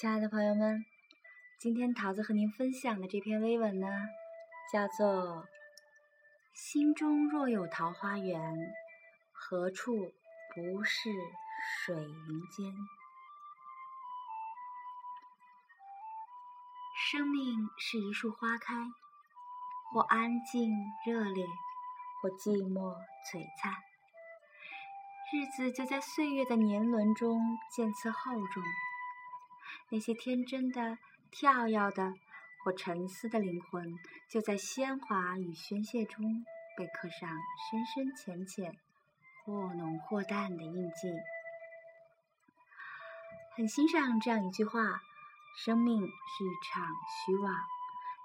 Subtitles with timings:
[0.00, 0.82] 亲爱的朋友们，
[1.58, 3.86] 今天桃子和您分享的这篇微文呢，
[4.72, 5.44] 叫做
[6.54, 8.56] 《心中若有桃花源，
[9.30, 10.14] 何处
[10.54, 11.10] 不是
[11.84, 12.72] 水云间》。
[17.10, 18.74] 生命是一束花开，
[19.92, 20.72] 或安静
[21.04, 21.44] 热烈，
[22.22, 22.96] 或寂寞
[23.30, 23.74] 璀璨。
[25.30, 27.38] 日子就在岁月的年轮中
[27.70, 28.62] 渐次厚重。
[29.90, 30.98] 那些天真的、
[31.30, 32.14] 跳跃的
[32.64, 36.44] 或沉思的灵魂，就在鲜花与宣泄中
[36.76, 38.76] 被刻上深深浅浅、
[39.44, 41.12] 或浓或淡的印记。
[43.56, 44.80] 很欣赏这样一句话
[45.58, 46.04] ：“生命是
[46.44, 46.86] 一场
[47.26, 47.54] 虚妄。”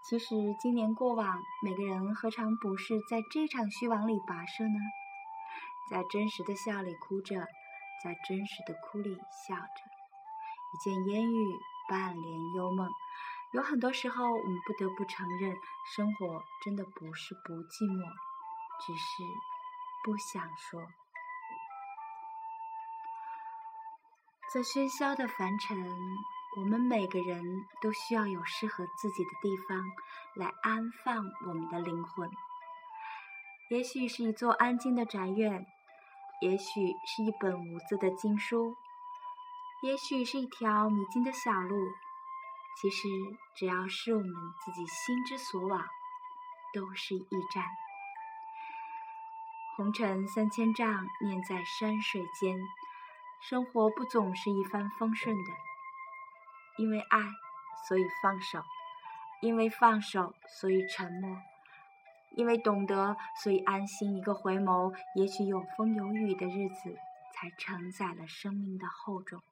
[0.07, 4.79] 其实，今年过往，每个人何尝不是在这场虚妄里跋涉呢？
[5.89, 7.47] 在真实的笑里哭着，
[8.03, 9.15] 在真实的哭里
[9.47, 9.94] 笑着。
[10.75, 12.89] 一见烟雨，半帘幽梦。
[13.53, 15.57] 有很多时候，我们不得不承认，
[15.95, 18.03] 生活真的不是不寂寞，
[18.85, 19.23] 只是
[20.03, 20.85] 不想说。
[24.53, 25.77] 在喧嚣的凡尘，
[26.57, 27.41] 我们每个人
[27.81, 29.81] 都需要有适合自己的地方
[30.33, 32.29] 来安放我们的灵魂。
[33.69, 35.65] 也许是一座安静的宅院，
[36.41, 38.75] 也许是一本无字的经书。
[39.85, 41.77] 也许是一条迷津的小路，
[42.81, 43.07] 其实
[43.55, 45.85] 只要是我们自己心之所往，
[46.73, 47.63] 都是驿站。
[49.77, 52.57] 红尘三千丈，念在山水间。
[53.41, 55.51] 生活不总是一帆风顺的，
[56.79, 57.19] 因为爱，
[57.87, 58.61] 所以放手；
[59.39, 61.37] 因为放手，所以沉默；
[62.35, 64.17] 因为懂得，所以安心。
[64.17, 66.97] 一个回眸，也许有风有雨的日子，
[67.35, 69.43] 才承载了生命的厚重。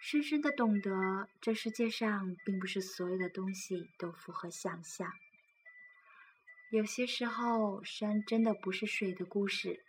[0.00, 5.12] 深深的懂得，这世界上并不是所有的东西都符合想象。
[6.70, 9.82] 有些时候，山真的不是水的故事，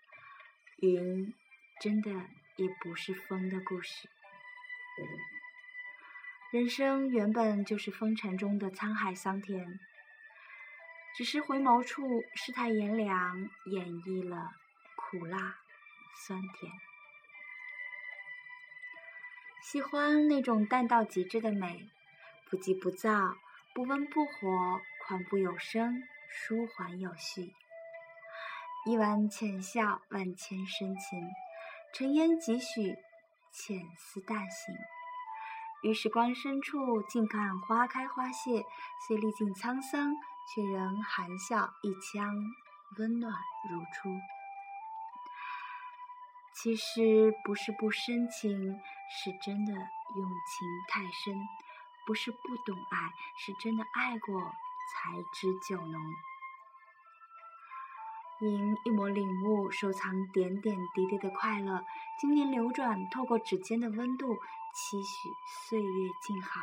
[0.77, 1.33] 云
[1.79, 2.09] 真的
[2.55, 4.09] 也不是风的故事。
[6.51, 9.79] 人生原本就是风尘中的沧海桑田，
[11.15, 14.51] 只是回眸处，世态炎凉，演绎了
[14.95, 15.59] 苦辣
[16.25, 16.88] 酸甜。
[19.61, 21.89] 喜欢那种淡到极致的美，
[22.49, 23.35] 不急不躁，
[23.75, 27.53] 不温不火，款步有声，舒缓有序。
[28.85, 31.27] 一弯浅笑，万千深情，
[31.93, 32.95] 沉烟几许，
[33.51, 34.75] 浅思淡行。
[35.83, 38.63] 于时光深处，静看花开花谢，
[39.07, 40.15] 虽历尽沧桑，
[40.53, 42.33] 却仍含笑一腔，
[42.97, 43.33] 温暖
[43.69, 44.09] 如初。
[46.61, 48.79] 其实不是不深情。
[49.11, 51.33] 是真的用情太深，
[52.05, 53.09] 不是不懂爱，
[53.39, 55.99] 是真的爱过才知酒浓。
[58.39, 61.83] 因一抹领悟，收藏点点滴滴的快乐，
[62.19, 64.35] 经年流转，透过指尖的温度，
[64.75, 65.29] 期许
[65.67, 66.61] 岁月静好。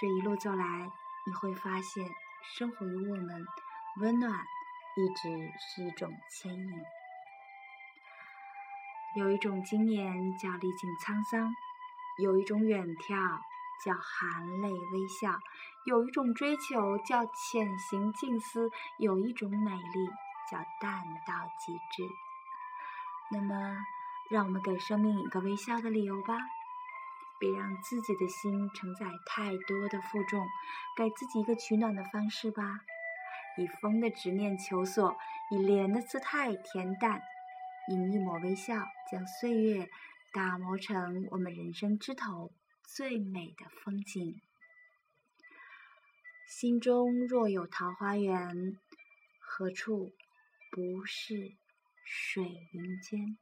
[0.00, 0.90] 这一路走来，
[1.26, 2.12] 你会发现，
[2.56, 3.46] 生活于我们，
[4.00, 4.32] 温暖
[4.96, 6.82] 一直是一种牵引。
[9.16, 11.54] 有一种经年叫历尽沧桑。
[12.18, 13.38] 有一种远眺
[13.84, 15.38] 叫含泪微笑，
[15.86, 18.68] 有一种追求叫潜行静思，
[18.98, 20.08] 有一种美丽
[20.50, 22.02] 叫淡到极致。
[23.30, 23.76] 那么，
[24.30, 26.34] 让我们给生命一个微笑的理由吧，
[27.38, 30.44] 别让自己的心承载太多的负重，
[30.96, 32.80] 给自己一个取暖的方式吧。
[33.56, 35.16] 以风的执念求索，
[35.52, 37.22] 以莲的姿态恬淡，
[37.88, 38.74] 以一抹微笑
[39.10, 39.88] 将岁月。
[40.30, 42.52] 打磨成我们人生枝头
[42.84, 44.40] 最美的风景。
[46.46, 48.78] 心中若有桃花源，
[49.38, 50.12] 何处
[50.70, 51.56] 不是
[52.04, 53.38] 水云间？